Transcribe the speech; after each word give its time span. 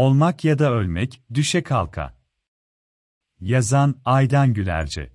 Olmak 0.00 0.44
ya 0.44 0.58
da 0.58 0.72
ölmek, 0.72 1.22
düşe 1.34 1.62
kalka. 1.62 2.14
Yazan 3.40 4.00
Aydan 4.04 4.54
Gülerce 4.54 5.10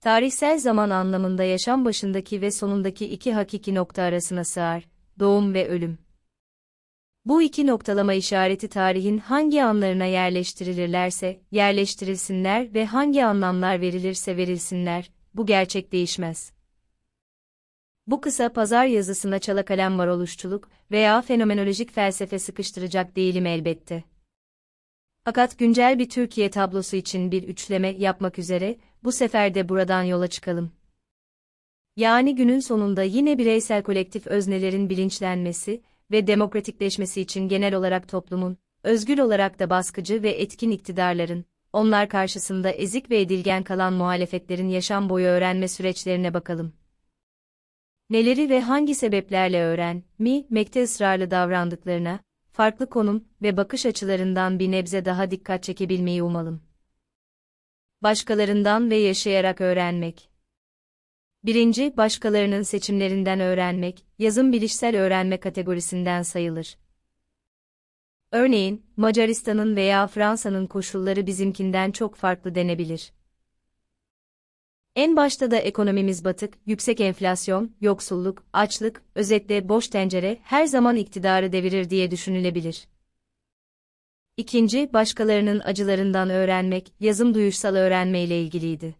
Tarihsel 0.00 0.58
zaman 0.58 0.90
anlamında 0.90 1.44
yaşam 1.44 1.84
başındaki 1.84 2.40
ve 2.40 2.50
sonundaki 2.50 3.06
iki 3.06 3.32
hakiki 3.32 3.74
nokta 3.74 4.02
arasına 4.02 4.44
sığar, 4.44 4.88
doğum 5.18 5.54
ve 5.54 5.68
ölüm. 5.68 5.98
Bu 7.24 7.42
iki 7.42 7.66
noktalama 7.66 8.14
işareti 8.14 8.68
tarihin 8.68 9.18
hangi 9.18 9.64
anlarına 9.64 10.04
yerleştirilirlerse, 10.04 11.40
yerleştirilsinler 11.50 12.74
ve 12.74 12.86
hangi 12.86 13.24
anlamlar 13.24 13.80
verilirse 13.80 14.36
verilsinler, 14.36 15.10
bu 15.34 15.46
gerçek 15.46 15.92
değişmez. 15.92 16.52
Bu 18.12 18.20
kısa 18.20 18.52
pazar 18.52 18.86
yazısına 18.86 19.38
çala 19.38 19.64
kalem 19.64 19.98
varoluşçuluk 19.98 20.68
veya 20.90 21.22
fenomenolojik 21.22 21.92
felsefe 21.92 22.38
sıkıştıracak 22.38 23.16
değilim 23.16 23.46
elbette. 23.46 24.04
Fakat 25.24 25.58
güncel 25.58 25.98
bir 25.98 26.08
Türkiye 26.08 26.50
tablosu 26.50 26.96
için 26.96 27.32
bir 27.32 27.42
üçleme 27.42 27.88
yapmak 27.88 28.38
üzere, 28.38 28.76
bu 29.04 29.12
sefer 29.12 29.54
de 29.54 29.68
buradan 29.68 30.02
yola 30.02 30.26
çıkalım. 30.26 30.72
Yani 31.96 32.34
günün 32.34 32.60
sonunda 32.60 33.02
yine 33.02 33.38
bireysel 33.38 33.82
kolektif 33.82 34.26
öznelerin 34.26 34.90
bilinçlenmesi 34.90 35.82
ve 36.10 36.26
demokratikleşmesi 36.26 37.20
için 37.20 37.48
genel 37.48 37.74
olarak 37.74 38.08
toplumun, 38.08 38.56
özgür 38.82 39.18
olarak 39.18 39.58
da 39.58 39.70
baskıcı 39.70 40.22
ve 40.22 40.30
etkin 40.30 40.70
iktidarların, 40.70 41.44
onlar 41.72 42.08
karşısında 42.08 42.70
ezik 42.70 43.10
ve 43.10 43.20
edilgen 43.20 43.62
kalan 43.62 43.92
muhalefetlerin 43.92 44.68
yaşam 44.68 45.08
boyu 45.08 45.26
öğrenme 45.26 45.68
süreçlerine 45.68 46.34
bakalım. 46.34 46.81
Neleri 48.12 48.50
ve 48.50 48.60
hangi 48.60 48.94
sebeplerle 48.94 49.62
öğren, 49.62 50.02
mi, 50.18 50.46
mekte 50.50 50.82
ısrarlı 50.82 51.30
davrandıklarına, 51.30 52.20
farklı 52.50 52.90
konum 52.90 53.24
ve 53.42 53.56
bakış 53.56 53.86
açılarından 53.86 54.58
bir 54.58 54.70
nebze 54.70 55.04
daha 55.04 55.30
dikkat 55.30 55.62
çekebilmeyi 55.62 56.22
umalım. 56.22 56.62
Başkalarından 58.02 58.90
ve 58.90 58.96
yaşayarak 58.96 59.60
öğrenmek. 59.60 60.30
Birinci, 61.44 61.96
başkalarının 61.96 62.62
seçimlerinden 62.62 63.40
öğrenmek, 63.40 64.04
yazım 64.18 64.52
bilişsel 64.52 64.96
öğrenme 64.96 65.40
kategorisinden 65.40 66.22
sayılır. 66.22 66.78
Örneğin, 68.32 68.86
Macaristan'ın 68.96 69.76
veya 69.76 70.06
Fransa'nın 70.06 70.66
koşulları 70.66 71.26
bizimkinden 71.26 71.90
çok 71.90 72.16
farklı 72.16 72.54
denebilir. 72.54 73.12
En 74.96 75.16
başta 75.16 75.50
da 75.50 75.56
ekonomimiz 75.56 76.24
batık, 76.24 76.54
yüksek 76.66 77.00
enflasyon, 77.00 77.74
yoksulluk, 77.80 78.44
açlık, 78.52 79.02
özetle 79.14 79.68
boş 79.68 79.88
tencere 79.88 80.38
her 80.42 80.66
zaman 80.66 80.96
iktidarı 80.96 81.52
devirir 81.52 81.90
diye 81.90 82.10
düşünülebilir. 82.10 82.88
İkinci, 84.36 84.92
başkalarının 84.92 85.60
acılarından 85.60 86.30
öğrenmek, 86.30 86.92
yazım 87.00 87.34
duyuşsal 87.34 87.74
öğrenme 87.74 88.22
ile 88.22 88.42
ilgiliydi. 88.42 88.94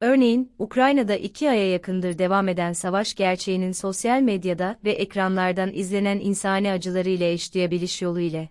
Örneğin, 0.00 0.52
Ukrayna'da 0.58 1.16
iki 1.16 1.50
aya 1.50 1.72
yakındır 1.72 2.18
devam 2.18 2.48
eden 2.48 2.72
savaş 2.72 3.14
gerçeğinin 3.14 3.72
sosyal 3.72 4.20
medyada 4.20 4.78
ve 4.84 4.92
ekranlardan 4.92 5.72
izlenen 5.74 6.18
insani 6.18 6.70
acıları 6.70 7.08
ile 7.08 7.32
eşdeğebiliş 7.32 8.02
yolu 8.02 8.20
ile. 8.20 8.48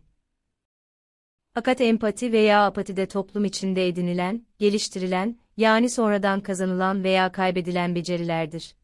Fakat 1.54 1.82
empati 1.82 2.32
veya 2.32 2.66
apatide 2.66 3.06
toplum 3.06 3.46
içinde 3.46 3.88
edinilen, 3.88 4.46
geliştirilen, 4.60 5.38
yani 5.58 5.90
sonradan 5.90 6.42
kazanılan 6.42 7.04
veya 7.04 7.32
kaybedilen 7.32 7.96
becerilerdir. 7.96 8.76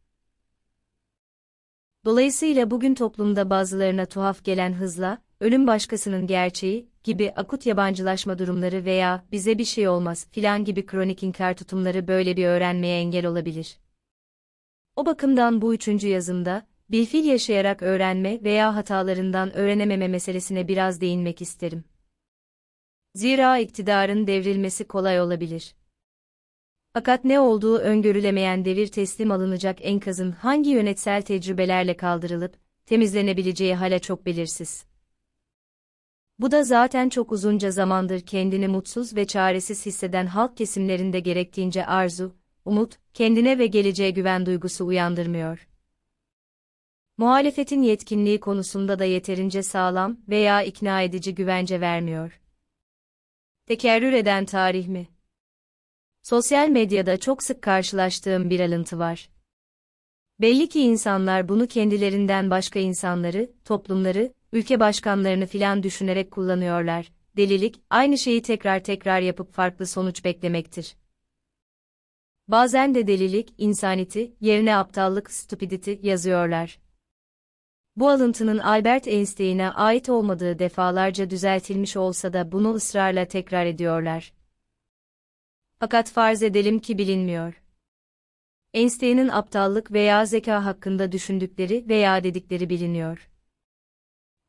Dolayısıyla 2.06 2.72
bugün 2.72 2.96
toplumda 2.96 3.50
bazılarına 3.50 4.06
tuhaf 4.06 4.44
gelen 4.44 4.74
hızla, 4.74 5.18
ölüm 5.40 5.68
başkasının 5.68 6.28
gerçeği 6.28 6.90
gibi 7.04 7.32
akut 7.36 7.66
yabancılaşma 7.66 8.40
durumları 8.40 8.86
veya 8.86 9.26
bize 9.32 9.58
bir 9.58 9.66
şey 9.66 9.88
olmaz 9.88 10.28
filan 10.32 10.66
gibi 10.66 10.86
kronik 10.86 11.24
inkar 11.24 11.54
tutumları 11.54 12.08
böyle 12.08 12.38
bir 12.38 12.46
öğrenmeye 12.46 13.00
engel 13.00 13.26
olabilir. 13.26 13.78
O 14.96 15.06
bakımdan 15.06 15.62
bu 15.62 15.74
üçüncü 15.74 16.08
yazımda, 16.08 16.68
bilfil 16.90 17.24
yaşayarak 17.26 17.82
öğrenme 17.82 18.44
veya 18.44 18.76
hatalarından 18.76 19.56
öğrenememe 19.56 20.08
meselesine 20.08 20.68
biraz 20.68 21.02
değinmek 21.02 21.42
isterim. 21.42 21.84
Zira 23.16 23.58
iktidarın 23.58 24.28
devrilmesi 24.28 24.88
kolay 24.88 25.22
olabilir. 25.22 25.76
Fakat 26.94 27.26
ne 27.26 27.40
olduğu 27.40 27.78
öngörülemeyen 27.78 28.66
devir 28.66 28.88
teslim 28.88 29.32
alınacak 29.32 29.78
enkazın 29.82 30.32
hangi 30.32 30.70
yönetsel 30.70 31.22
tecrübelerle 31.22 31.98
kaldırılıp, 31.98 32.58
temizlenebileceği 32.86 33.76
hala 33.76 34.00
çok 34.00 34.26
belirsiz. 34.26 34.86
Bu 36.40 36.52
da 36.52 36.64
zaten 36.64 37.10
çok 37.10 37.32
uzunca 37.32 37.72
zamandır 37.72 38.22
kendini 38.22 38.68
mutsuz 38.68 39.16
ve 39.16 39.28
çaresiz 39.28 39.86
hisseden 39.86 40.26
halk 40.26 40.58
kesimlerinde 40.58 41.20
gerektiğince 41.20 41.86
arzu, 41.86 42.36
umut, 42.66 43.00
kendine 43.14 43.60
ve 43.60 43.68
geleceğe 43.68 44.12
güven 44.12 44.46
duygusu 44.46 44.86
uyandırmıyor. 44.86 45.68
Muhalefetin 47.18 47.82
yetkinliği 47.82 48.40
konusunda 48.40 49.00
da 49.00 49.06
yeterince 49.06 49.64
sağlam 49.64 50.18
veya 50.30 50.64
ikna 50.64 51.02
edici 51.02 51.36
güvence 51.36 51.82
vermiyor. 51.82 52.42
Tekerrür 53.66 54.14
eden 54.14 54.46
tarih 54.46 54.88
mi? 54.88 55.13
Sosyal 56.24 56.70
medyada 56.70 57.18
çok 57.18 57.44
sık 57.44 57.62
karşılaştığım 57.62 58.50
bir 58.50 58.60
alıntı 58.60 59.00
var. 59.00 59.30
Belli 60.42 60.70
ki 60.70 60.82
insanlar 60.82 61.50
bunu 61.50 61.68
kendilerinden 61.68 62.50
başka 62.50 62.80
insanları, 62.80 63.52
toplumları, 63.66 64.34
ülke 64.52 64.80
başkanlarını 64.80 65.46
filan 65.46 65.84
düşünerek 65.84 66.32
kullanıyorlar. 66.32 67.12
Delilik, 67.38 67.82
aynı 67.90 68.18
şeyi 68.18 68.42
tekrar 68.42 68.84
tekrar 68.84 69.22
yapıp 69.22 69.54
farklı 69.54 69.88
sonuç 69.88 70.26
beklemektir. 70.26 70.96
Bazen 72.48 72.96
de 72.96 73.08
delilik, 73.08 73.54
insaniti, 73.58 74.34
yerine 74.42 74.76
aptallık, 74.78 75.32
stupidity 75.32 75.94
yazıyorlar. 76.02 76.80
Bu 77.96 78.10
alıntının 78.10 78.58
Albert 78.58 79.08
Einstein'a 79.08 79.74
ait 79.74 80.10
olmadığı 80.10 80.60
defalarca 80.60 81.30
düzeltilmiş 81.30 81.98
olsa 81.98 82.34
da 82.34 82.52
bunu 82.52 82.74
ısrarla 82.74 83.26
tekrar 83.26 83.66
ediyorlar. 83.66 84.34
Fakat 85.84 86.12
farz 86.12 86.44
edelim 86.44 86.80
ki 86.80 86.98
bilinmiyor. 86.98 87.62
Einstein'ın 88.74 89.28
aptallık 89.28 89.92
veya 89.92 90.26
zeka 90.26 90.66
hakkında 90.66 91.12
düşündükleri 91.12 91.86
veya 91.90 92.24
dedikleri 92.24 92.70
biliniyor. 92.70 93.30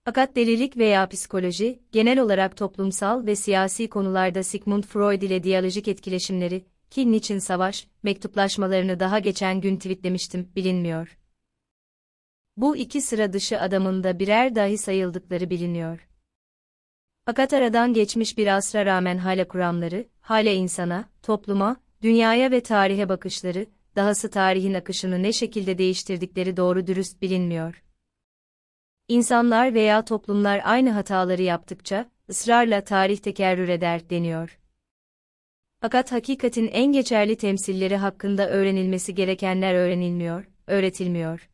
Fakat 0.04 0.36
delilik 0.36 0.76
veya 0.76 1.08
psikoloji, 1.08 1.82
genel 1.92 2.18
olarak 2.18 2.56
toplumsal 2.56 3.26
ve 3.26 3.36
siyasi 3.36 3.88
konularda 3.88 4.42
Sigmund 4.42 4.84
Freud 4.84 5.22
ile 5.22 5.42
diyalojik 5.42 5.88
etkileşimleri, 5.88 6.64
ki 6.90 7.12
niçin 7.12 7.38
savaş, 7.38 7.88
mektuplaşmalarını 8.02 9.00
daha 9.00 9.18
geçen 9.18 9.60
gün 9.60 9.76
tweetlemiştim, 9.76 10.48
bilinmiyor. 10.56 11.18
Bu 12.56 12.76
iki 12.76 13.00
sıra 13.00 13.32
dışı 13.32 13.60
adamın 13.60 14.04
da 14.04 14.18
birer 14.18 14.54
dahi 14.54 14.78
sayıldıkları 14.78 15.50
biliniyor. 15.50 16.08
Fakat 17.26 17.52
aradan 17.52 17.94
geçmiş 17.94 18.38
bir 18.38 18.46
asra 18.46 18.86
rağmen 18.86 19.18
hala 19.18 19.48
kuramları, 19.48 20.08
hala 20.20 20.50
insana, 20.50 21.08
topluma, 21.22 21.76
dünyaya 22.02 22.50
ve 22.50 22.60
tarihe 22.62 23.08
bakışları, 23.08 23.66
dahası 23.96 24.30
tarihin 24.30 24.74
akışını 24.74 25.22
ne 25.22 25.32
şekilde 25.32 25.78
değiştirdikleri 25.78 26.56
doğru 26.56 26.86
dürüst 26.86 27.22
bilinmiyor. 27.22 27.82
İnsanlar 29.08 29.74
veya 29.74 30.04
toplumlar 30.04 30.60
aynı 30.64 30.90
hataları 30.90 31.42
yaptıkça, 31.42 32.10
ısrarla 32.28 32.84
tarih 32.84 33.18
tekerrür 33.18 33.68
eder 33.68 34.10
deniyor. 34.10 34.58
Fakat 35.80 36.12
hakikatin 36.12 36.68
en 36.68 36.92
geçerli 36.92 37.36
temsilleri 37.36 37.96
hakkında 37.96 38.50
öğrenilmesi 38.50 39.14
gerekenler 39.14 39.74
öğrenilmiyor, 39.74 40.48
öğretilmiyor. 40.66 41.50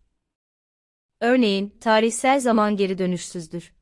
Örneğin, 1.21 1.79
tarihsel 1.81 2.41
zaman 2.41 2.77
geri 2.77 2.99
dönüşsüzdür. 2.99 3.73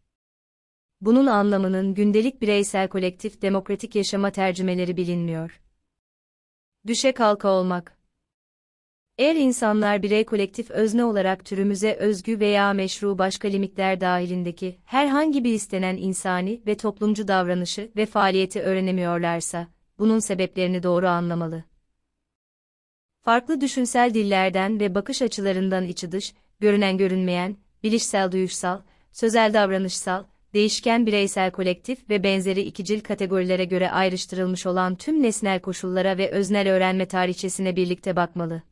Bunun 1.00 1.26
anlamının 1.26 1.94
gündelik 1.94 2.42
bireysel 2.42 2.88
kolektif 2.88 3.42
demokratik 3.42 3.94
yaşama 3.94 4.30
tercümeleri 4.30 4.96
bilinmiyor. 4.96 5.60
Düşe 6.86 7.12
kalka 7.12 7.48
olmak. 7.48 7.98
Eğer 9.18 9.36
insanlar 9.36 10.02
birey 10.02 10.24
kolektif 10.24 10.70
özne 10.70 11.04
olarak 11.04 11.44
türümüze 11.44 11.94
özgü 11.94 12.40
veya 12.40 12.72
meşru 12.72 13.18
başka 13.18 13.48
limitler 13.48 14.00
dahilindeki 14.00 14.78
herhangi 14.84 15.44
bir 15.44 15.52
istenen 15.52 15.96
insani 15.96 16.62
ve 16.66 16.76
toplumcu 16.76 17.28
davranışı 17.28 17.90
ve 17.96 18.06
faaliyeti 18.06 18.62
öğrenemiyorlarsa, 18.62 19.68
bunun 19.98 20.18
sebeplerini 20.18 20.82
doğru 20.82 21.08
anlamalı. 21.08 21.64
Farklı 23.22 23.60
düşünsel 23.60 24.14
dillerden 24.14 24.80
ve 24.80 24.94
bakış 24.94 25.22
açılarından 25.22 25.84
içi 25.84 26.12
dış, 26.12 26.34
görünen 26.60 26.98
görünmeyen, 26.98 27.56
bilişsel 27.82 28.32
duyuşsal, 28.32 28.80
sözel 29.12 29.54
davranışsal, 29.54 30.24
değişken 30.54 31.06
bireysel 31.06 31.50
kolektif 31.50 32.10
ve 32.10 32.22
benzeri 32.22 32.60
ikicil 32.60 33.00
kategorilere 33.00 33.64
göre 33.64 33.90
ayrıştırılmış 33.90 34.66
olan 34.66 34.96
tüm 34.96 35.22
nesnel 35.22 35.60
koşullara 35.60 36.18
ve 36.18 36.30
öznel 36.30 36.72
öğrenme 36.72 37.08
tarihçesine 37.08 37.76
birlikte 37.76 38.16
bakmalı. 38.16 38.62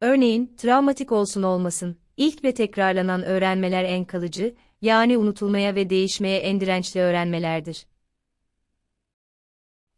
Örneğin, 0.00 0.56
travmatik 0.56 1.12
olsun 1.12 1.42
olmasın, 1.42 1.96
ilk 2.16 2.44
ve 2.44 2.54
tekrarlanan 2.54 3.22
öğrenmeler 3.22 3.84
en 3.84 4.04
kalıcı 4.04 4.54
yani 4.82 5.18
unutulmaya 5.18 5.74
ve 5.74 5.90
değişmeye 5.90 6.38
en 6.38 6.60
dirençli 6.60 7.00
öğrenmelerdir. 7.00 7.86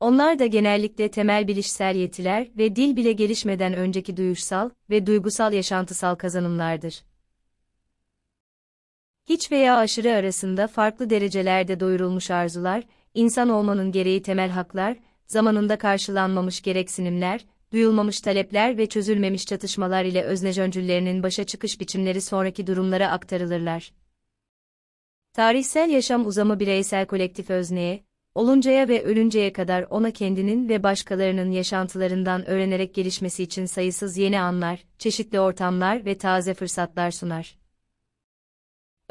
Onlar 0.01 0.39
da 0.39 0.47
genellikle 0.47 1.11
temel 1.11 1.49
bilişsel 1.49 1.97
yetiler 1.97 2.49
ve 2.57 2.77
dil 2.77 2.97
bile 2.97 3.13
gelişmeden 3.13 3.75
önceki 3.75 4.17
duyuşsal 4.17 4.71
ve 4.91 5.07
duygusal 5.07 5.53
yaşantısal 5.53 6.15
kazanımlardır. 6.15 7.03
Hiç 9.29 9.53
veya 9.53 9.77
aşırı 9.77 10.13
arasında 10.13 10.67
farklı 10.67 11.11
derecelerde 11.11 11.81
doyurulmuş 11.81 12.31
arzular, 12.31 12.85
insan 13.15 13.49
olmanın 13.49 13.93
gereği 13.93 14.23
temel 14.23 14.51
haklar, 14.51 14.97
zamanında 15.27 15.79
karşılanmamış 15.79 16.63
gereksinimler, 16.63 17.45
duyulmamış 17.73 18.21
talepler 18.21 18.79
ve 18.79 18.87
çözülmemiş 18.87 19.47
çatışmalar 19.47 20.05
ile 20.05 20.23
öznecöncüllerinin 20.23 21.23
başa 21.23 21.45
çıkış 21.45 21.81
biçimleri 21.81 22.21
sonraki 22.21 22.67
durumlara 22.67 23.11
aktarılırlar. 23.11 23.93
Tarihsel 25.33 25.91
yaşam 25.91 26.27
uzamı 26.27 26.61
bireysel 26.61 27.07
kolektif 27.07 27.51
özneye, 27.51 28.05
oluncaya 28.35 28.89
ve 28.89 29.03
ölünceye 29.03 29.53
kadar 29.53 29.87
ona 29.91 30.11
kendinin 30.11 30.69
ve 30.69 30.83
başkalarının 30.83 31.51
yaşantılarından 31.51 32.49
öğrenerek 32.49 32.95
gelişmesi 32.95 33.43
için 33.43 33.65
sayısız 33.65 34.17
yeni 34.17 34.41
anlar, 34.41 34.85
çeşitli 34.99 35.41
ortamlar 35.41 36.05
ve 36.05 36.19
taze 36.19 36.55
fırsatlar 36.55 37.11
sunar. 37.11 37.62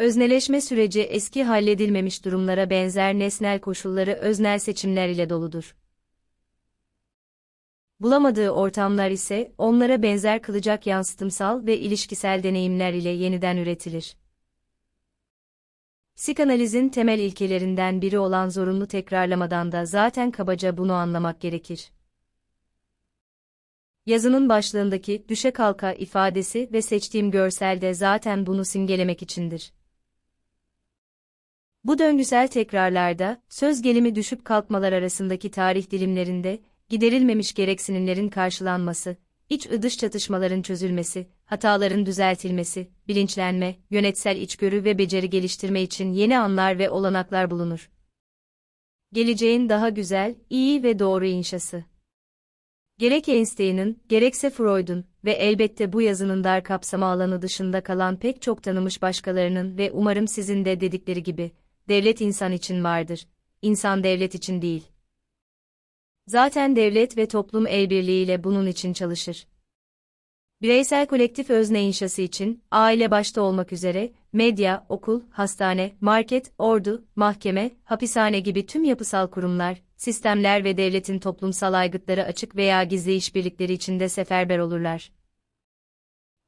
Özneleşme 0.01 0.61
süreci 0.61 1.01
eski 1.01 1.43
halledilmemiş 1.43 2.25
durumlara 2.25 2.69
benzer 2.69 3.13
nesnel 3.13 3.59
koşulları 3.59 4.11
öznel 4.11 4.59
seçimler 4.59 5.09
ile 5.09 5.29
doludur. 5.29 5.75
Bulamadığı 7.99 8.49
ortamlar 8.49 9.09
ise 9.09 9.53
onlara 9.57 10.03
benzer 10.03 10.41
kılacak 10.41 10.87
yansıtımsal 10.87 11.65
ve 11.65 11.77
ilişkisel 11.77 12.43
deneyimler 12.43 12.93
ile 12.93 13.09
yeniden 13.09 13.57
üretilir. 13.57 14.17
Psikanalizin 16.15 16.89
temel 16.89 17.19
ilkelerinden 17.19 18.01
biri 18.01 18.19
olan 18.19 18.49
zorunlu 18.49 18.87
tekrarlamadan 18.87 19.71
da 19.71 19.85
zaten 19.85 20.31
kabaca 20.31 20.77
bunu 20.77 20.93
anlamak 20.93 21.41
gerekir. 21.41 21.91
Yazının 24.05 24.49
başlığındaki 24.49 25.25
düşe 25.29 25.51
kalka 25.51 25.93
ifadesi 25.93 26.69
ve 26.73 26.81
seçtiğim 26.81 27.31
görsel 27.31 27.81
de 27.81 27.93
zaten 27.93 28.45
bunu 28.45 28.65
simgelemek 28.65 29.21
içindir. 29.21 29.71
Bu 31.83 31.99
döngüsel 31.99 32.47
tekrarlarda, 32.47 33.41
söz 33.49 33.81
gelimi 33.81 34.15
düşüp 34.15 34.45
kalkmalar 34.45 34.93
arasındaki 34.93 35.51
tarih 35.51 35.91
dilimlerinde, 35.91 36.59
giderilmemiş 36.89 37.53
gereksinimlerin 37.53 38.29
karşılanması, 38.29 39.17
iç 39.49 39.65
ıdış 39.65 39.97
çatışmaların 39.97 40.61
çözülmesi, 40.61 41.27
hataların 41.45 42.05
düzeltilmesi, 42.05 42.89
bilinçlenme, 43.07 43.75
yönetsel 43.89 44.37
içgörü 44.37 44.83
ve 44.83 44.97
beceri 44.97 45.29
geliştirme 45.29 45.81
için 45.81 46.13
yeni 46.13 46.39
anlar 46.39 46.79
ve 46.79 46.89
olanaklar 46.89 47.51
bulunur. 47.51 47.89
Geleceğin 49.13 49.69
daha 49.69 49.89
güzel, 49.89 50.35
iyi 50.49 50.83
ve 50.83 50.99
doğru 50.99 51.25
inşası. 51.25 51.83
Gerek 52.97 53.29
Einstein'ın, 53.29 54.01
gerekse 54.09 54.49
Freud'un 54.49 55.05
ve 55.25 55.31
elbette 55.31 55.93
bu 55.93 56.01
yazının 56.01 56.43
dar 56.43 56.63
kapsama 56.63 57.05
alanı 57.05 57.41
dışında 57.41 57.83
kalan 57.83 58.19
pek 58.19 58.41
çok 58.41 58.63
tanımış 58.63 59.01
başkalarının 59.01 59.77
ve 59.77 59.91
umarım 59.91 60.27
sizin 60.27 60.65
de 60.65 60.81
dedikleri 60.81 61.23
gibi, 61.23 61.51
devlet 61.89 62.21
insan 62.21 62.51
için 62.51 62.83
vardır, 62.83 63.27
insan 63.61 64.03
devlet 64.03 64.35
için 64.35 64.61
değil. 64.61 64.83
Zaten 66.27 66.75
devlet 66.75 67.17
ve 67.17 67.27
toplum 67.27 67.67
el 67.67 67.89
birliğiyle 67.89 68.43
bunun 68.43 68.67
için 68.67 68.93
çalışır. 68.93 69.47
Bireysel 70.61 71.07
kolektif 71.07 71.49
özne 71.49 71.83
inşası 71.83 72.21
için, 72.21 72.63
aile 72.71 73.11
başta 73.11 73.41
olmak 73.41 73.73
üzere, 73.73 74.11
medya, 74.33 74.85
okul, 74.89 75.21
hastane, 75.29 75.95
market, 76.01 76.51
ordu, 76.57 77.05
mahkeme, 77.15 77.71
hapishane 77.83 78.39
gibi 78.39 78.65
tüm 78.65 78.83
yapısal 78.83 79.27
kurumlar, 79.27 79.81
sistemler 79.95 80.63
ve 80.63 80.77
devletin 80.77 81.19
toplumsal 81.19 81.73
aygıtları 81.73 82.23
açık 82.23 82.55
veya 82.55 82.83
gizli 82.83 83.15
işbirlikleri 83.15 83.73
içinde 83.73 84.09
seferber 84.09 84.59
olurlar. 84.59 85.11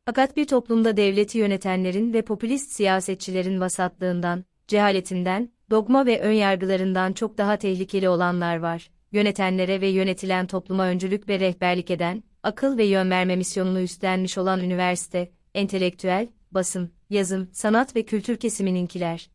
Fakat 0.05 0.37
bir 0.37 0.47
toplumda 0.47 0.97
devleti 0.97 1.37
yönetenlerin 1.37 2.13
ve 2.13 2.21
popülist 2.21 2.71
siyasetçilerin 2.71 3.59
vasatlığından, 3.59 4.45
cehaletinden, 4.73 5.49
dogma 5.69 6.05
ve 6.05 6.19
önyargılarından 6.19 7.13
çok 7.13 7.37
daha 7.37 7.57
tehlikeli 7.57 8.09
olanlar 8.09 8.57
var. 8.57 8.89
Yönetenlere 9.11 9.81
ve 9.81 9.87
yönetilen 9.87 10.47
topluma 10.47 10.85
öncülük 10.85 11.29
ve 11.29 11.39
rehberlik 11.39 11.91
eden, 11.91 12.23
akıl 12.43 12.77
ve 12.77 12.85
yön 12.85 13.09
verme 13.09 13.35
misyonunu 13.35 13.81
üstlenmiş 13.81 14.37
olan 14.37 14.59
üniversite, 14.59 15.31
entelektüel, 15.53 16.27
basın, 16.51 16.91
yazım, 17.09 17.49
sanat 17.51 17.95
ve 17.95 18.05
kültür 18.05 18.37
kesimininkiler. 18.37 19.29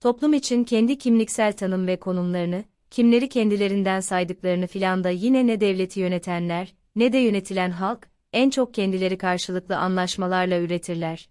Toplum 0.00 0.34
için 0.34 0.64
kendi 0.64 0.98
kimliksel 0.98 1.52
tanım 1.52 1.86
ve 1.86 1.96
konumlarını, 1.96 2.64
kimleri 2.90 3.28
kendilerinden 3.28 4.00
saydıklarını 4.00 4.66
filan 4.66 5.04
da 5.04 5.10
yine 5.10 5.46
ne 5.46 5.60
devleti 5.60 6.00
yönetenler, 6.00 6.74
ne 6.96 7.12
de 7.12 7.18
yönetilen 7.18 7.70
halk, 7.70 8.08
en 8.32 8.50
çok 8.50 8.74
kendileri 8.74 9.18
karşılıklı 9.18 9.76
anlaşmalarla 9.76 10.58
üretirler. 10.58 11.28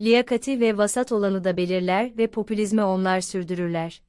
Liyakati 0.00 0.60
ve 0.60 0.76
vasat 0.76 1.12
olanı 1.12 1.44
da 1.44 1.56
belirler 1.56 2.18
ve 2.18 2.26
popülizmi 2.26 2.82
onlar 2.82 3.20
sürdürürler. 3.20 4.02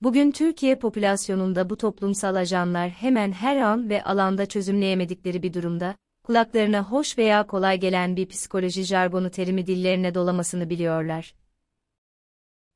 Bugün 0.00 0.30
Türkiye 0.30 0.78
popülasyonunda 0.78 1.70
bu 1.70 1.76
toplumsal 1.76 2.34
ajanlar 2.34 2.90
hemen 2.90 3.32
her 3.32 3.56
an 3.56 3.90
ve 3.90 4.04
alanda 4.04 4.46
çözümleyemedikleri 4.46 5.42
bir 5.42 5.54
durumda, 5.54 5.96
kulaklarına 6.24 6.90
hoş 6.90 7.18
veya 7.18 7.46
kolay 7.46 7.80
gelen 7.80 8.16
bir 8.16 8.28
psikoloji 8.28 8.82
jargonu 8.82 9.30
terimi 9.30 9.66
dillerine 9.66 10.14
dolamasını 10.14 10.70
biliyorlar. 10.70 11.34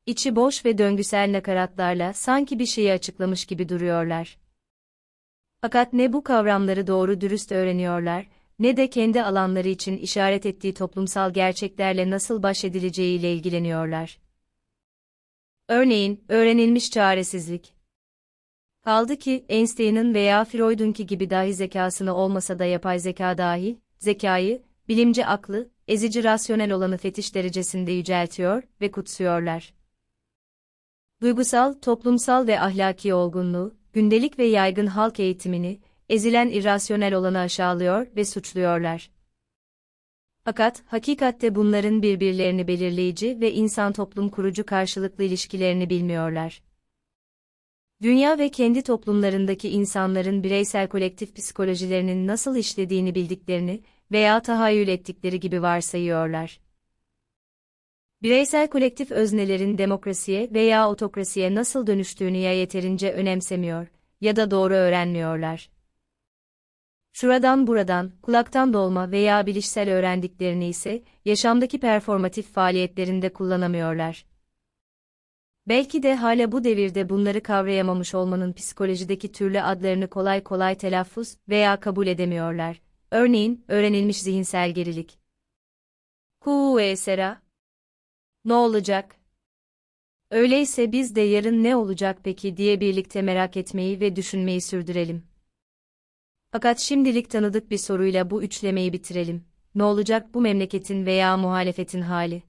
İçi 0.07 0.37
boş 0.37 0.65
ve 0.65 0.79
döngüsel 0.79 1.33
nakaratlarla 1.33 2.13
sanki 2.13 2.59
bir 2.59 2.67
şeyi 2.67 2.93
açıklamış 2.93 3.45
gibi 3.45 3.69
duruyorlar. 3.69 4.39
Fakat 5.61 5.93
ne 5.93 6.13
bu 6.13 6.25
kavramları 6.25 6.87
doğru 6.87 7.21
dürüst 7.21 7.53
öğreniyorlar, 7.53 8.27
ne 8.59 8.77
de 8.77 8.91
kendi 8.91 9.23
alanları 9.23 9.69
için 9.69 9.97
işaret 9.97 10.47
ettiği 10.47 10.75
toplumsal 10.75 11.33
gerçeklerle 11.33 12.11
nasıl 12.11 12.43
baş 12.43 12.65
edileceğiyle 12.65 13.33
ilgileniyorlar. 13.33 14.19
Örneğin, 15.69 16.25
öğrenilmiş 16.29 16.91
çaresizlik. 16.91 17.75
Kaldı 18.85 19.17
ki, 19.17 19.45
Einstein'ın 19.49 20.15
veya 20.15 20.45
Freud'unki 20.45 21.07
gibi 21.07 21.31
dahi 21.31 21.55
zekasını 21.55 22.15
olmasa 22.15 22.59
da 22.59 22.65
yapay 22.65 22.99
zeka 22.99 23.39
dahi, 23.39 23.79
zekayı, 23.99 24.63
bilimci 24.89 25.27
aklı, 25.27 25.71
ezici 25.89 26.25
rasyonel 26.25 26.73
olanı 26.73 26.99
fetiş 26.99 27.35
derecesinde 27.35 27.93
yüceltiyor 27.93 28.63
ve 28.81 28.91
kutsuyorlar. 28.91 29.75
Duygusal, 31.23 31.73
toplumsal 31.73 32.47
ve 32.47 32.61
ahlaki 32.61 33.15
olgunluğu, 33.15 33.75
gündelik 33.93 34.39
ve 34.39 34.45
yaygın 34.45 34.87
halk 34.87 35.21
eğitimini, 35.21 35.81
ezilen 36.09 36.49
irrasyonel 36.49 37.15
olanı 37.15 37.39
aşağılıyor 37.39 38.07
ve 38.17 38.25
suçluyorlar. 38.25 39.11
Fakat, 40.45 40.83
hakikatte 40.87 41.55
bunların 41.55 42.03
birbirlerini 42.03 42.69
belirleyici 42.69 43.41
ve 43.41 43.53
insan-toplum 43.53 44.31
kurucu 44.31 44.67
karşılıklı 44.67 45.25
ilişkilerini 45.25 45.91
bilmiyorlar. 45.91 46.63
Dünya 48.03 48.39
ve 48.39 48.51
kendi 48.51 48.83
toplumlarındaki 48.83 49.69
insanların 49.69 50.43
bireysel 50.43 50.89
kolektif 50.89 51.37
psikolojilerinin 51.37 52.27
nasıl 52.27 52.57
işlediğini 52.57 53.15
bildiklerini 53.15 53.83
veya 54.13 54.43
tahayyül 54.43 54.89
ettikleri 54.89 55.41
gibi 55.41 55.63
varsayıyorlar. 55.63 56.61
Bireysel 58.23 58.69
kolektif 58.69 59.11
öznelerin 59.11 59.79
demokrasiye 59.79 60.51
veya 60.53 60.91
otokrasiye 60.91 61.55
nasıl 61.55 61.87
dönüştüğünü 61.87 62.37
ya 62.37 62.53
yeterince 62.53 63.13
önemsemiyor 63.13 63.87
ya 64.21 64.37
da 64.37 64.51
doğru 64.51 64.75
öğrenmiyorlar. 64.75 65.76
Şuradan 67.19 67.67
buradan, 67.67 68.13
kulaktan 68.23 68.73
dolma 68.73 69.11
veya 69.11 69.47
bilişsel 69.47 69.91
öğrendiklerini 69.91 70.69
ise, 70.69 71.03
yaşamdaki 71.25 71.81
performatif 71.81 72.53
faaliyetlerinde 72.53 73.33
kullanamıyorlar. 73.33 74.27
Belki 75.69 76.03
de 76.03 76.15
hala 76.15 76.53
bu 76.53 76.65
devirde 76.65 77.09
bunları 77.09 77.43
kavrayamamış 77.43 78.15
olmanın 78.15 78.53
psikolojideki 78.53 79.33
türlü 79.33 79.61
adlarını 79.61 80.11
kolay 80.11 80.43
kolay 80.43 80.75
telaffuz 80.79 81.37
veya 81.49 81.81
kabul 81.81 82.07
edemiyorlar. 82.07 82.83
Örneğin, 83.11 83.65
öğrenilmiş 83.69 84.23
zihinsel 84.23 84.75
gerilik. 84.75 85.19
Kuesera. 86.41 87.43
Ne 88.45 88.55
olacak? 88.55 89.17
Öyleyse 90.31 90.93
biz 90.93 91.17
de 91.17 91.21
yarın 91.21 91.65
ne 91.65 91.77
olacak 91.77 92.19
peki 92.25 92.57
diye 92.57 92.81
birlikte 92.81 93.23
merak 93.23 93.57
etmeyi 93.57 94.01
ve 94.01 94.17
düşünmeyi 94.17 94.61
sürdürelim. 94.61 95.36
Fakat 96.53 96.81
şimdilik 96.81 97.31
tanıdık 97.31 97.71
bir 97.71 97.79
soruyla 97.79 98.31
bu 98.31 98.43
üçlemeyi 98.43 98.93
bitirelim. 98.93 99.45
Ne 99.75 99.83
olacak 99.83 100.35
bu 100.35 100.41
memleketin 100.41 101.07
veya 101.07 101.37
muhalefetin 101.37 102.01
hali? 102.01 102.43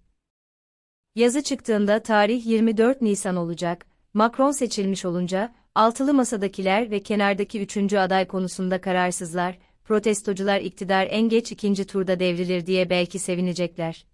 Yazı 1.16 1.44
çıktığında 1.44 2.04
tarih 2.04 2.46
24 2.46 3.02
Nisan 3.02 3.36
olacak. 3.36 3.86
Macron 4.14 4.52
seçilmiş 4.52 5.06
olunca, 5.06 5.56
altılı 5.76 6.14
masadakiler 6.14 6.92
ve 6.92 7.04
kenardaki 7.04 7.62
üçüncü 7.62 7.98
aday 7.98 8.28
konusunda 8.28 8.82
kararsızlar, 8.82 9.58
protestocular 9.84 10.60
iktidar 10.60 11.08
en 11.10 11.30
geç 11.30 11.52
ikinci 11.52 11.86
turda 11.86 12.20
devrilir 12.20 12.66
diye 12.66 12.90
belki 12.90 13.20
sevinecekler. 13.20 14.06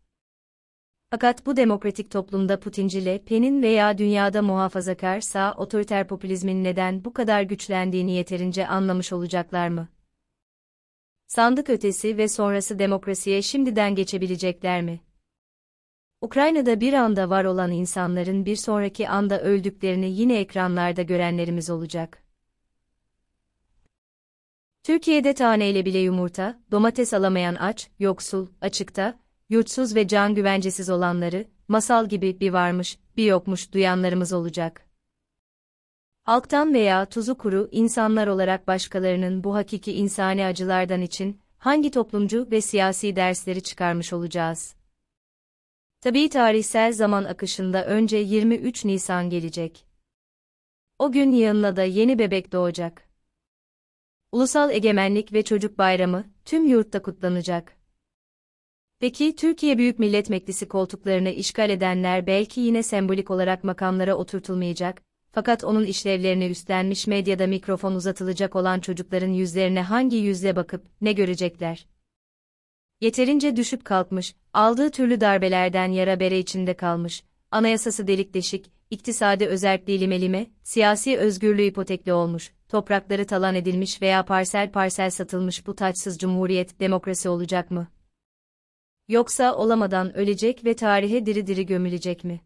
Fakat 1.13 1.45
bu 1.45 1.57
demokratik 1.57 2.11
toplumda 2.11 2.59
Putinci 2.59 3.05
Le 3.05 3.23
Pen'in 3.23 3.63
veya 3.63 3.97
dünyada 3.97 4.41
muhafazakar 4.41 5.21
sağ 5.21 5.53
otoriter 5.53 6.07
popülizmin 6.07 6.63
neden 6.63 7.05
bu 7.05 7.13
kadar 7.13 7.41
güçlendiğini 7.41 8.11
yeterince 8.11 8.67
anlamış 8.67 9.13
olacaklar 9.13 9.67
mı? 9.67 9.87
Sandık 11.27 11.69
ötesi 11.69 12.17
ve 12.17 12.27
sonrası 12.27 12.79
demokrasiye 12.79 13.41
şimdiden 13.41 13.95
geçebilecekler 13.95 14.81
mi? 14.81 15.01
Ukrayna'da 16.21 16.81
bir 16.81 16.93
anda 16.93 17.29
var 17.29 17.45
olan 17.45 17.71
insanların 17.71 18.45
bir 18.45 18.55
sonraki 18.55 19.09
anda 19.09 19.41
öldüklerini 19.41 20.11
yine 20.11 20.39
ekranlarda 20.39 21.01
görenlerimiz 21.01 21.69
olacak. 21.69 22.23
Türkiye'de 24.83 25.33
taneyle 25.33 25.85
bile 25.85 25.99
yumurta, 25.99 26.61
domates 26.71 27.13
alamayan 27.13 27.55
aç, 27.55 27.89
yoksul, 27.99 28.47
açıkta, 28.61 29.22
yurtsuz 29.49 29.95
ve 29.95 30.07
can 30.07 30.35
güvencesiz 30.35 30.89
olanları, 30.89 31.45
masal 31.67 32.09
gibi 32.09 32.39
bir 32.39 32.53
varmış, 32.53 32.99
bir 33.17 33.25
yokmuş 33.25 33.73
duyanlarımız 33.73 34.33
olacak. 34.33 34.87
Halktan 36.23 36.73
veya 36.73 37.05
tuzu 37.05 37.37
kuru 37.37 37.69
insanlar 37.71 38.27
olarak 38.27 38.67
başkalarının 38.67 39.43
bu 39.43 39.55
hakiki 39.55 39.93
insani 39.93 40.45
acılardan 40.45 41.01
için 41.01 41.39
hangi 41.57 41.91
toplumcu 41.91 42.47
ve 42.51 42.61
siyasi 42.61 43.15
dersleri 43.15 43.63
çıkarmış 43.63 44.13
olacağız? 44.13 44.75
Tabii 46.01 46.29
tarihsel 46.29 46.93
zaman 46.93 47.23
akışında 47.23 47.85
önce 47.85 48.17
23 48.17 48.85
Nisan 48.85 49.29
gelecek. 49.29 49.85
O 50.99 51.11
gün 51.11 51.31
yanına 51.31 51.75
da 51.75 51.83
yeni 51.83 52.19
bebek 52.19 52.51
doğacak. 52.51 53.09
Ulusal 54.31 54.71
Egemenlik 54.71 55.33
ve 55.33 55.43
Çocuk 55.43 55.77
Bayramı 55.77 56.23
tüm 56.45 56.67
yurtta 56.67 57.01
kutlanacak. 57.01 57.82
Peki 59.03 59.35
Türkiye 59.35 59.77
Büyük 59.77 59.99
Millet 59.99 60.29
Meclisi 60.29 60.67
koltuklarını 60.67 61.29
işgal 61.29 61.69
edenler 61.69 62.27
belki 62.27 62.61
yine 62.61 62.83
sembolik 62.83 63.31
olarak 63.31 63.63
makamlara 63.63 64.15
oturtulmayacak, 64.15 65.01
fakat 65.31 65.63
onun 65.63 65.85
işlevlerini 65.85 66.45
üstlenmiş 66.45 67.07
medyada 67.07 67.47
mikrofon 67.47 67.95
uzatılacak 67.95 68.55
olan 68.55 68.79
çocukların 68.79 69.31
yüzlerine 69.31 69.81
hangi 69.81 70.15
yüzle 70.17 70.55
bakıp 70.55 70.85
ne 71.01 71.13
görecekler? 71.13 71.87
Yeterince 73.01 73.55
düşüp 73.55 73.85
kalkmış, 73.85 74.35
aldığı 74.53 74.89
türlü 74.91 75.21
darbelerden 75.21 75.91
yara 75.91 76.19
bere 76.19 76.39
içinde 76.39 76.73
kalmış, 76.73 77.23
anayasası 77.51 78.07
delik 78.07 78.33
deşik, 78.33 78.71
iktisadi 78.89 79.45
özerkliği 79.45 79.99
lime 79.99 80.21
lime, 80.21 80.47
siyasi 80.63 81.17
özgürlüğü 81.17 81.63
ipotekli 81.63 82.13
olmuş, 82.13 82.51
toprakları 82.69 83.25
talan 83.25 83.55
edilmiş 83.55 84.01
veya 84.01 84.25
parsel 84.25 84.71
parsel 84.71 85.09
satılmış 85.09 85.67
bu 85.67 85.75
taçsız 85.75 86.17
cumhuriyet 86.17 86.79
demokrasi 86.79 87.29
olacak 87.29 87.71
mı? 87.71 87.87
Yoksa 89.07 89.55
olamadan 89.55 90.17
ölecek 90.17 90.65
ve 90.65 90.75
tarihe 90.75 91.25
diri 91.25 91.47
diri 91.47 91.65
gömülecek 91.65 92.23
mi? 92.23 92.41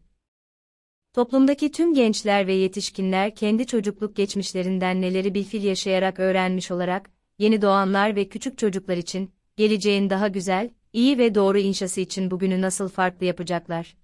Toplumdaki 1.12 1.72
tüm 1.72 1.94
gençler 1.94 2.46
ve 2.46 2.52
yetişkinler 2.52 3.34
kendi 3.34 3.66
çocukluk 3.66 4.16
geçmişlerinden 4.16 5.02
neleri 5.02 5.34
bilfil 5.34 5.62
yaşayarak 5.62 6.20
öğrenmiş 6.20 6.70
olarak, 6.70 7.10
yeni 7.38 7.62
doğanlar 7.62 8.16
ve 8.16 8.28
küçük 8.28 8.58
çocuklar 8.58 8.96
için, 8.96 9.30
geleceğin 9.56 10.10
daha 10.10 10.28
güzel, 10.28 10.70
iyi 10.92 11.18
ve 11.18 11.34
doğru 11.34 11.58
inşası 11.58 12.00
için 12.00 12.30
bugünü 12.30 12.60
nasıl 12.60 12.88
farklı 12.88 13.26
yapacaklar? 13.26 13.96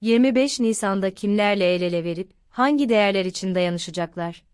25 0.00 0.60
Nisan'da 0.60 1.14
kimlerle 1.14 1.74
el 1.74 1.82
ele 1.82 2.04
verip, 2.04 2.32
hangi 2.48 2.88
değerler 2.88 3.24
için 3.24 3.54
dayanışacaklar? 3.54 4.47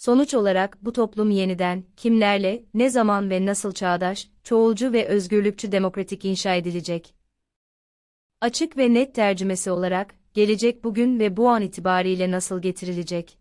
Sonuç 0.00 0.34
olarak 0.34 0.84
bu 0.84 0.92
toplum 0.92 1.30
yeniden, 1.30 1.84
kimlerle, 1.96 2.64
ne 2.74 2.90
zaman 2.90 3.30
ve 3.30 3.46
nasıl 3.46 3.72
çağdaş, 3.72 4.30
çoğulcu 4.42 4.92
ve 4.92 5.06
özgürlükçü 5.06 5.72
demokratik 5.72 6.24
inşa 6.24 6.54
edilecek? 6.54 7.14
Açık 8.40 8.76
ve 8.76 8.94
net 8.94 9.14
tercümesi 9.14 9.70
olarak, 9.70 10.14
gelecek 10.34 10.84
bugün 10.84 11.20
ve 11.20 11.36
bu 11.36 11.48
an 11.48 11.62
itibariyle 11.62 12.30
nasıl 12.30 12.62
getirilecek? 12.62 13.38